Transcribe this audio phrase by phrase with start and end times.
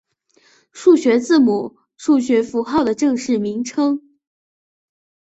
[0.71, 4.17] 数学字母数字符号的正式名称。